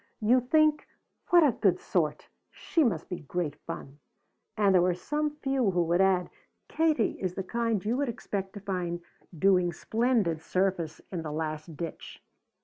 [0.19, 0.87] "You think,
[1.29, 2.27] 'What a good sort!
[2.49, 3.99] She must be great fun!'"
[4.57, 6.31] And there were some few who would add:
[6.67, 9.03] "Katie is the kind you would expect to find
[9.37, 12.23] doing splendid service in that last ditch."